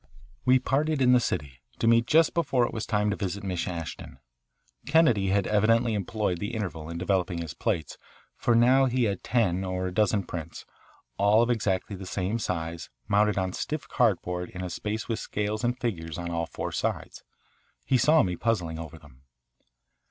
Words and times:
We 0.45 0.57
parted 0.57 0.99
in 0.99 1.13
the 1.13 1.19
city, 1.19 1.61
to 1.77 1.85
meet 1.85 2.07
just 2.07 2.33
before 2.33 2.65
it 2.65 2.73
was 2.73 2.87
time 2.87 3.11
to 3.11 3.15
visit 3.15 3.43
Miss 3.43 3.67
Ashton. 3.67 4.17
Kennedy 4.87 5.27
had 5.27 5.45
evidently 5.45 5.93
employed 5.93 6.39
the 6.39 6.55
interval 6.55 6.89
in 6.89 6.97
developing 6.97 7.37
his 7.37 7.53
plates, 7.53 7.99
for 8.35 8.55
he 8.55 8.59
now 8.59 8.85
had 8.87 9.23
ten 9.23 9.63
or 9.63 9.85
a 9.85 9.93
dozen 9.93 10.23
prints, 10.23 10.65
all 11.19 11.43
of 11.43 11.51
exactly 11.51 11.95
the 11.95 12.07
same 12.07 12.39
size, 12.39 12.89
mounted 13.07 13.37
on 13.37 13.53
stiff 13.53 13.87
cardboard 13.87 14.49
in 14.49 14.63
a 14.63 14.71
space 14.71 15.07
with 15.07 15.19
scales 15.19 15.63
and 15.63 15.77
figures 15.77 16.17
on 16.17 16.31
all 16.31 16.47
four 16.47 16.71
sides. 16.71 17.21
He 17.85 17.99
saw 17.99 18.23
me 18.23 18.35
puzzling 18.35 18.79
over 18.79 18.97
them. 18.97 19.21